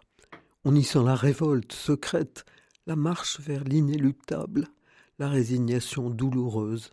On 0.64 0.74
y 0.74 0.84
sent 0.84 1.02
la 1.04 1.14
révolte 1.14 1.74
secrète, 1.74 2.46
la 2.86 2.96
marche 2.96 3.40
vers 3.40 3.62
l'inéluctable, 3.62 4.68
la 5.18 5.28
résignation 5.28 6.08
douloureuse. 6.08 6.92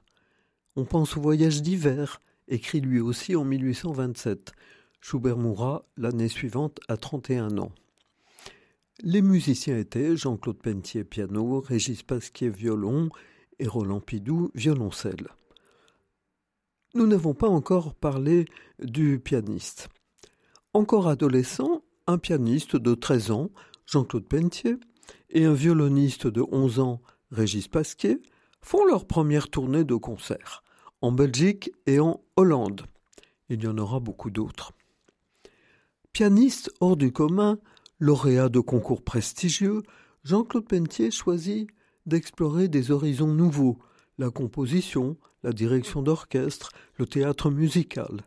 On 0.76 0.84
pense 0.84 1.16
au 1.16 1.22
voyage 1.22 1.62
d'hiver, 1.62 2.22
écrit 2.50 2.82
lui 2.82 3.00
aussi 3.00 3.38
en 3.38 3.46
1827. 3.46 4.52
Schubert 5.00 5.38
mourra 5.38 5.86
l'année 5.96 6.28
suivante 6.28 6.82
à 6.90 6.98
31 6.98 7.58
ans. 7.58 7.72
Les 9.02 9.22
musiciens 9.22 9.78
étaient 9.78 10.18
Jean-Claude 10.18 10.62
Pentier 10.62 11.06
piano, 11.06 11.62
Régis 11.62 12.04
Pasquier 12.04 12.50
violon 12.50 13.08
et 13.60 13.68
Roland 13.68 14.02
Pidou 14.02 14.52
violoncelle. 14.56 15.30
Nous 16.96 17.06
n'avons 17.06 17.36
pas 17.36 17.48
encore 17.48 17.94
parlé 17.94 18.46
du 18.80 19.20
pianiste. 19.20 19.90
Encore 20.74 21.08
adolescent, 21.08 21.84
un 22.08 22.18
pianiste 22.18 22.76
de 22.76 22.96
13 22.96 23.30
ans, 23.30 23.52
Jean-Claude 23.86 24.28
Pentier, 24.28 24.78
et 25.30 25.46
un 25.46 25.54
violoniste 25.54 26.26
de 26.26 26.44
11 26.52 26.80
ans, 26.80 27.02
Régis 27.30 27.68
Pasquier, 27.68 28.20
font 28.62 28.86
leur 28.86 29.06
première 29.06 29.50
tournée 29.50 29.84
de 29.84 29.94
concert, 29.94 30.64
en 31.02 31.12
Belgique 31.12 31.72
et 31.86 32.00
en 32.00 32.22
Hollande. 32.36 32.82
Il 33.50 33.64
y 33.64 33.68
en 33.68 33.78
aura 33.78 34.00
beaucoup 34.00 34.32
d'autres. 34.32 34.74
Pianiste 36.12 36.72
hors 36.80 36.98
du 36.98 37.12
commun, 37.12 37.60
lauréat 38.00 38.50
de 38.50 38.60
concours 38.60 39.04
prestigieux, 39.04 39.84
Jean-Claude 40.24 40.68
Pentier 40.68 41.12
choisit 41.12 41.70
d'explorer 42.08 42.68
des 42.68 42.90
horizons 42.90 43.32
nouveaux, 43.32 43.78
la 44.18 44.32
composition, 44.32 45.18
la 45.44 45.52
direction 45.52 46.02
d'orchestre, 46.02 46.72
le 46.98 47.06
théâtre 47.06 47.50
musical. 47.50 48.22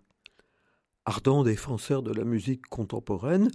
Ardent 1.04 1.42
défenseur 1.42 2.02
de 2.02 2.12
la 2.12 2.24
musique 2.24 2.66
contemporaine, 2.66 3.50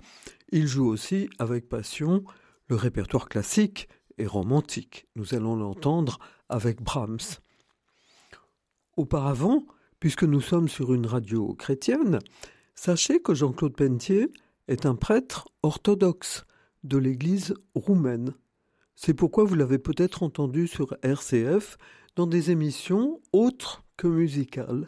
il 0.49 0.68
joue 0.68 0.88
aussi 0.88 1.30
avec 1.39 1.70
passion 1.70 2.24
le 2.68 2.76
répertoire 2.76 3.30
classique 3.30 3.88
et 4.18 4.26
romantique. 4.26 5.08
Nous 5.16 5.34
allons 5.34 5.55
l'entendre 5.55 6.20
avec 6.49 6.82
Brahms. 6.82 7.39
Auparavant, 8.97 9.66
puisque 9.99 10.24
nous 10.24 10.41
sommes 10.41 10.68
sur 10.68 10.93
une 10.93 11.05
radio 11.05 11.53
chrétienne, 11.53 12.20
sachez 12.76 13.22
que 13.22 13.34
Jean-Claude 13.34 13.76
Pentier 13.76 14.30
est 14.68 14.86
un 14.86 14.95
prêtre 14.95 15.47
orthodoxe 15.64 16.45
de 16.84 16.97
l'Église 16.97 17.53
roumaine. 17.76 18.34
C'est 18.95 19.14
pourquoi 19.14 19.43
vous 19.43 19.55
l'avez 19.55 19.78
peut-être 19.78 20.24
entendu 20.24 20.68
sur 20.68 20.95
RCF 21.03 21.78
dans 22.18 22.26
des 22.26 22.49
émissions 22.49 23.22
autres 23.32 23.84
que 23.95 24.07
musicales. 24.07 24.88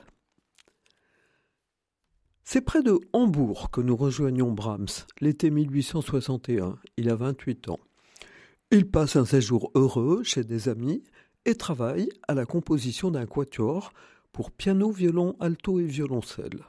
C'est 2.43 2.61
près 2.61 2.82
de 2.82 2.99
Hambourg 3.13 3.69
que 3.69 3.82
nous 3.82 3.95
rejoignons 3.95 4.51
Brahms, 4.51 5.05
l'été 5.21 5.51
1861. 5.51 6.80
Il 6.97 7.07
a 7.07 7.15
28 7.15 7.69
ans. 7.69 7.80
Il 8.71 8.89
passe 8.89 9.15
un 9.15 9.25
séjour 9.25 9.71
heureux 9.75 10.23
chez 10.23 10.43
des 10.43 10.69
amis 10.69 11.03
et 11.45 11.53
travaille 11.53 12.09
à 12.27 12.34
la 12.34 12.47
composition 12.47 13.11
d'un 13.11 13.27
quatuor 13.27 13.93
pour 14.32 14.49
piano, 14.49 14.89
violon, 14.89 15.36
alto 15.39 15.80
et 15.80 15.86
violoncelle. 15.86 16.65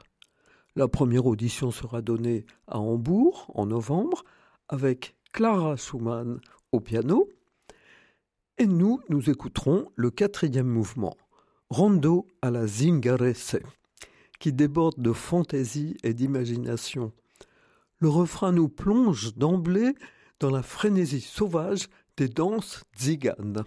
La 0.75 0.87
première 0.87 1.25
audition 1.25 1.71
sera 1.71 2.03
donnée 2.03 2.45
à 2.67 2.79
Hambourg 2.79 3.49
en 3.55 3.65
novembre 3.65 4.25
avec 4.69 5.15
Clara 5.33 5.75
Schumann 5.75 6.39
au 6.71 6.79
piano 6.79 7.27
et 8.61 8.67
nous, 8.67 9.01
nous 9.09 9.27
écouterons 9.31 9.91
le 9.95 10.11
quatrième 10.11 10.67
mouvement, 10.67 11.17
Rondo 11.71 12.27
à 12.43 12.51
la 12.51 12.67
Zingarese, 12.67 13.57
qui 14.39 14.53
déborde 14.53 15.01
de 15.01 15.13
fantaisie 15.13 15.97
et 16.03 16.13
d'imagination. 16.13 17.11
Le 17.97 18.09
refrain 18.09 18.51
nous 18.51 18.69
plonge 18.69 19.33
d'emblée 19.33 19.95
dans 20.39 20.51
la 20.51 20.61
frénésie 20.61 21.21
sauvage 21.21 21.87
des 22.17 22.27
danses 22.27 22.83
tziganes. 22.95 23.63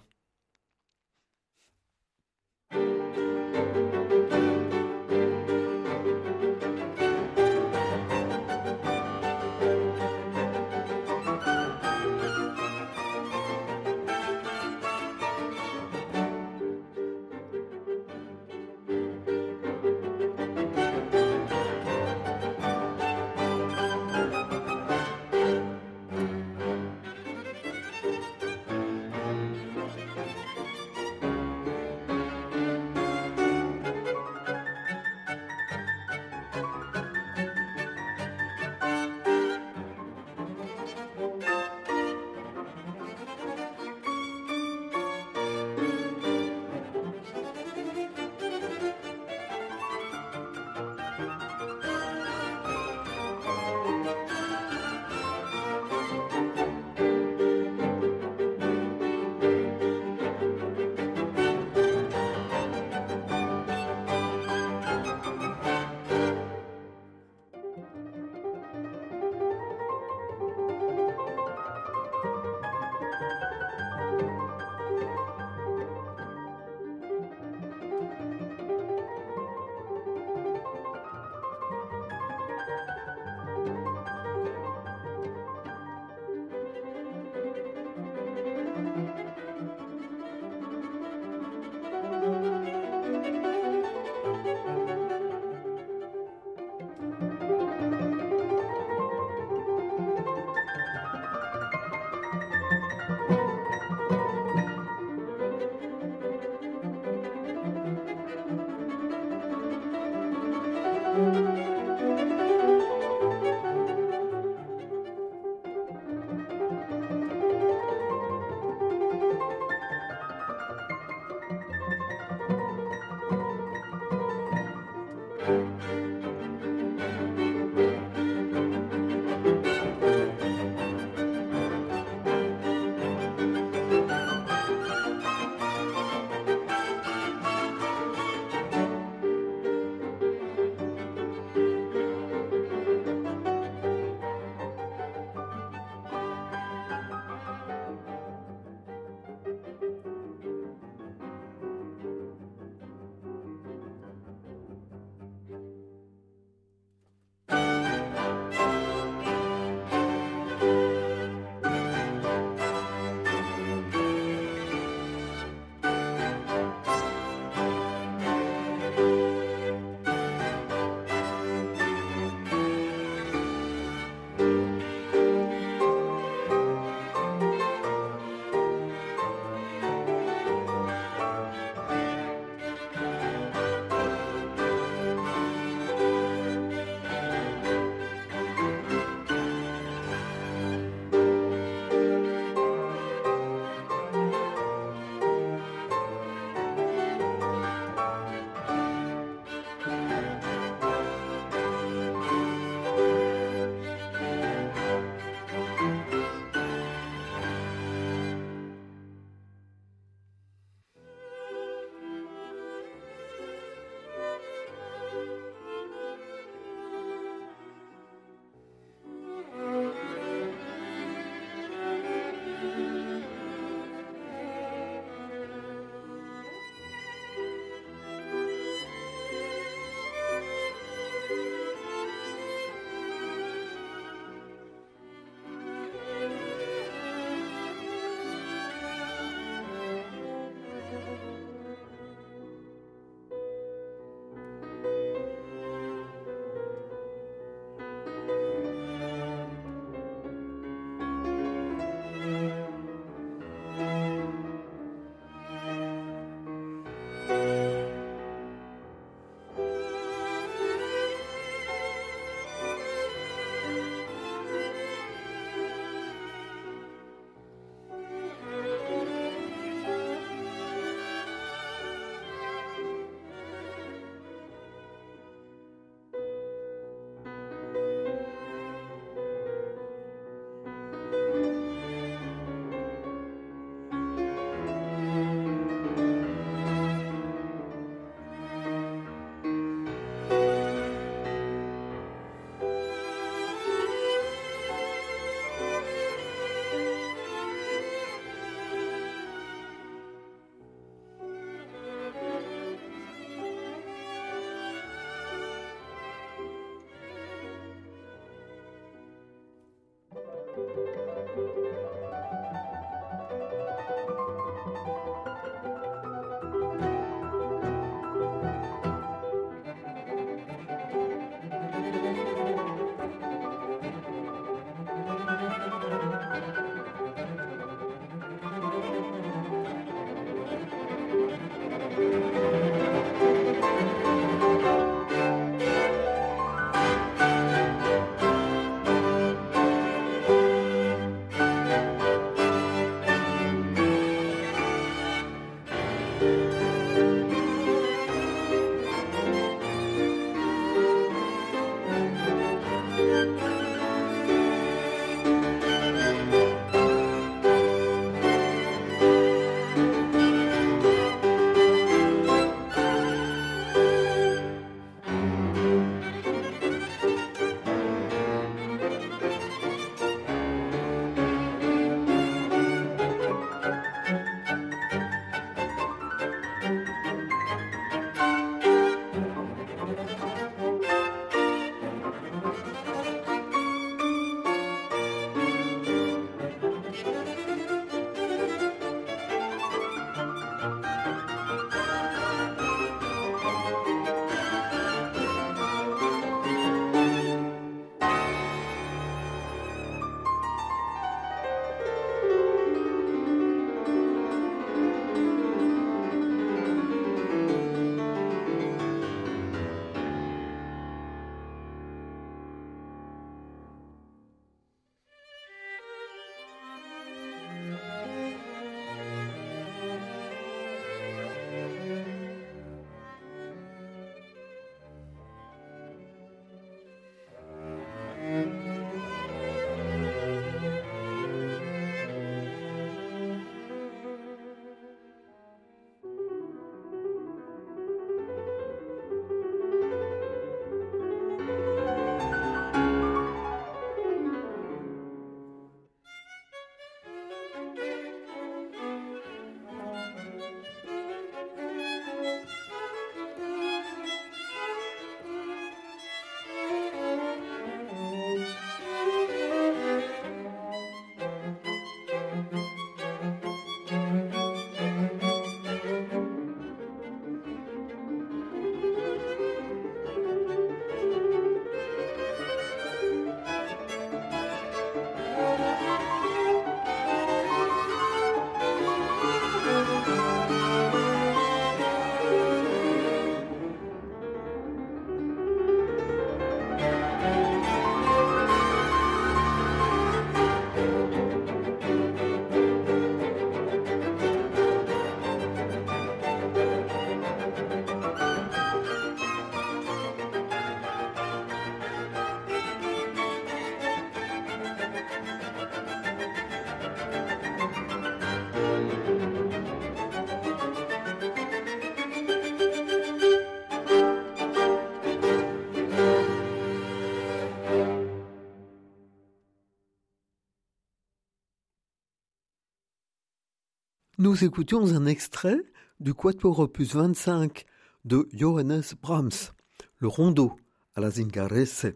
Nous 524.25 524.43
écoutions 524.43 524.95
un 524.95 525.05
extrait 525.05 525.61
du 526.01 526.15
Quatuor 526.15 526.61
opus 526.61 526.95
25 526.95 527.67
de 528.07 528.27
Johannes 528.33 528.81
Brahms, 529.03 529.53
le 529.99 530.09
rondo 530.09 530.57
à 530.95 531.03
la 531.03 531.11
Zingarese, 531.11 531.93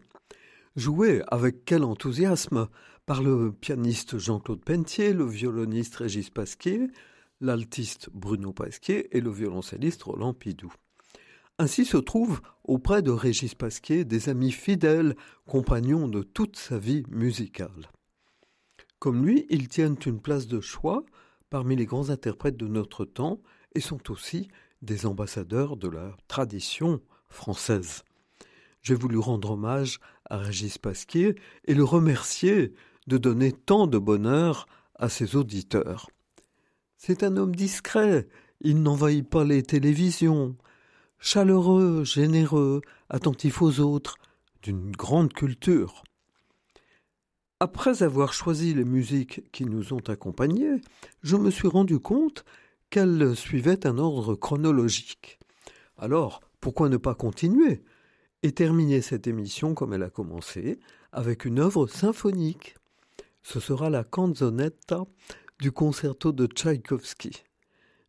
joué 0.75 1.23
avec 1.29 1.65
quel 1.65 1.83
enthousiasme 1.83 2.67
par 3.07 3.23
le 3.23 3.51
pianiste 3.51 4.19
Jean-Claude 4.19 4.63
Pentier, 4.63 5.13
le 5.13 5.25
violoniste 5.25 5.95
Régis 5.95 6.29
Pasquier, 6.29 6.91
l'altiste 7.41 8.11
Bruno 8.13 8.53
Pasquier 8.53 9.17
et 9.17 9.21
le 9.21 9.31
violoncelliste 9.31 10.03
Roland 10.03 10.35
Pidou. 10.35 10.71
Ainsi 11.57 11.83
se 11.83 11.97
trouvent 11.97 12.41
auprès 12.63 13.01
de 13.01 13.09
Régis 13.09 13.55
Pasquier 13.55 14.05
des 14.05 14.29
amis 14.29 14.51
fidèles, 14.51 15.15
compagnons 15.47 16.07
de 16.07 16.21
toute 16.21 16.57
sa 16.57 16.77
vie 16.77 17.01
musicale. 17.09 17.89
Comme 18.99 19.25
lui, 19.25 19.47
ils 19.49 19.67
tiennent 19.67 19.97
une 20.05 20.21
place 20.21 20.45
de 20.45 20.61
choix 20.61 21.03
parmi 21.49 21.75
les 21.75 21.85
grands 21.85 22.09
interprètes 22.09 22.57
de 22.57 22.67
notre 22.67 23.05
temps 23.05 23.41
et 23.75 23.79
sont 23.79 24.11
aussi 24.11 24.47
des 24.81 25.05
ambassadeurs 25.05 25.77
de 25.77 25.89
la 25.89 26.15
tradition 26.27 27.01
française. 27.27 28.03
J'ai 28.81 28.95
voulu 28.95 29.17
rendre 29.17 29.51
hommage 29.51 29.99
à 30.29 30.37
Régis 30.37 30.77
Pasquier 30.77 31.35
et 31.65 31.73
le 31.73 31.83
remercier 31.83 32.73
de 33.07 33.17
donner 33.17 33.51
tant 33.51 33.87
de 33.87 33.97
bonheur 33.97 34.67
à 34.95 35.09
ses 35.09 35.35
auditeurs. 35.35 36.09
C'est 36.97 37.23
un 37.23 37.37
homme 37.37 37.55
discret, 37.55 38.27
il 38.61 38.81
n'envahit 38.81 39.27
pas 39.27 39.43
les 39.43 39.63
télévisions, 39.63 40.55
chaleureux, 41.19 42.03
généreux, 42.03 42.81
attentif 43.09 43.61
aux 43.61 43.79
autres, 43.79 44.15
d'une 44.61 44.91
grande 44.91 45.33
culture. 45.33 46.03
Après 47.61 48.03
avoir 48.03 48.31
choisi 48.31 48.73
les 48.73 48.85
musiques 48.85 49.51
qui 49.51 49.65
nous 49.65 49.91
ont 49.91 50.07
accompagnés, 50.07 50.79
je 51.23 51.35
me 51.35 51.51
suis 51.51 51.67
rendu 51.67 51.99
compte 51.99 52.45
qu'elles 52.89 53.35
suivaient 53.35 53.85
un 53.85 53.97
ordre 53.97 54.35
chronologique. 54.35 55.39
Alors, 55.97 56.39
pourquoi 56.61 56.87
ne 56.87 56.95
pas 56.95 57.15
continuer 57.15 57.83
et 58.43 58.53
terminer 58.53 59.01
cette 59.01 59.27
émission 59.27 59.73
comme 59.73 59.93
elle 59.93 60.03
a 60.03 60.09
commencé, 60.09 60.79
avec 61.11 61.43
une 61.43 61.59
œuvre 61.59 61.85
symphonique? 61.87 62.75
Ce 63.43 63.59
sera 63.59 63.89
la 63.89 64.05
canzonetta 64.05 65.03
du 65.59 65.73
concerto 65.73 66.31
de 66.31 66.45
Tchaïkovski. 66.45 67.43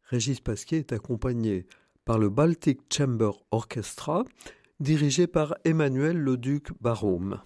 Régis 0.04 0.40
Pasquier 0.40 0.78
est 0.78 0.92
accompagné 0.92 1.66
par 2.04 2.20
le 2.20 2.28
Baltic 2.28 2.82
Chamber 2.88 3.32
Orchestra, 3.50 4.22
dirigé 4.78 5.26
par 5.26 5.56
Emmanuel 5.64 6.18
Leduc 6.18 6.68
Barôme. 6.80 7.40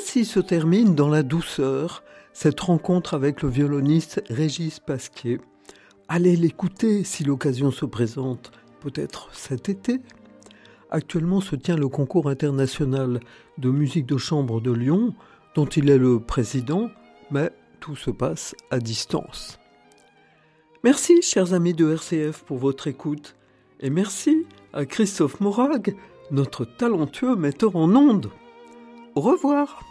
Ainsi 0.00 0.24
se 0.24 0.40
termine 0.40 0.94
dans 0.94 1.10
la 1.10 1.22
douceur 1.22 2.02
cette 2.32 2.58
rencontre 2.58 3.12
avec 3.12 3.42
le 3.42 3.50
violoniste 3.50 4.22
Régis 4.30 4.80
Pasquier. 4.80 5.40
Allez 6.08 6.36
l'écouter 6.36 7.04
si 7.04 7.22
l'occasion 7.22 7.70
se 7.70 7.84
présente, 7.84 8.50
peut-être 8.80 9.28
cet 9.34 9.68
été. 9.68 10.00
Actuellement 10.90 11.42
se 11.42 11.54
tient 11.54 11.76
le 11.76 11.88
concours 11.88 12.30
international 12.30 13.20
de 13.58 13.70
musique 13.70 14.06
de 14.06 14.16
chambre 14.16 14.62
de 14.62 14.72
Lyon, 14.72 15.14
dont 15.54 15.66
il 15.66 15.90
est 15.90 15.98
le 15.98 16.18
président, 16.18 16.88
mais 17.30 17.50
tout 17.78 17.94
se 17.94 18.10
passe 18.10 18.54
à 18.70 18.78
distance. 18.78 19.58
Merci, 20.82 21.20
chers 21.20 21.52
amis 21.52 21.74
de 21.74 21.92
RCF, 21.92 22.42
pour 22.44 22.56
votre 22.56 22.86
écoute, 22.86 23.36
et 23.80 23.90
merci 23.90 24.46
à 24.72 24.86
Christophe 24.86 25.40
Morag, 25.40 25.94
notre 26.30 26.64
talentueux 26.64 27.36
metteur 27.36 27.76
en 27.76 27.94
ondes. 27.94 28.30
Au 29.14 29.20
revoir 29.20 29.84